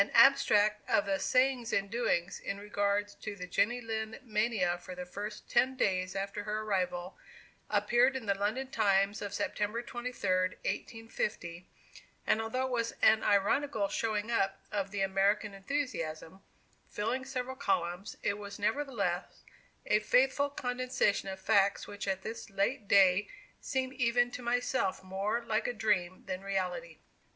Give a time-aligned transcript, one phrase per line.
[0.01, 4.95] An abstract of the "sayings and doings" in regard to the Jenny Lind mania for
[4.95, 7.19] the first ten days after her arrival,
[7.69, 9.85] appeared in the London Times of Sept.
[9.85, 11.67] 23, 1850,
[12.25, 16.41] and although it was an ironical "showing up" of the American enthusiasm,
[16.89, 19.43] filling several columns, it was nevertheless
[19.85, 23.27] a faithful condensation of facts which at this late day
[23.61, 26.97] seem even to myself more like a dream than reality.